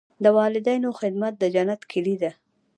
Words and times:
د 0.23 0.25
والدینو 0.37 0.89
خدمت 0.99 1.33
د 1.37 1.43
جنت 1.55 1.81
کلي 1.91 2.15
ده. 2.21 2.31